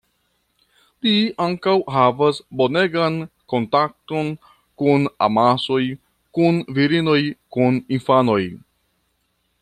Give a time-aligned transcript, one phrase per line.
[1.07, 1.11] Li
[1.43, 3.19] ankaŭ havas bonegan
[3.53, 4.31] kontakton
[4.83, 5.81] kun amasoj,
[6.39, 7.19] kun virinoj,
[7.57, 8.41] kun infanoj.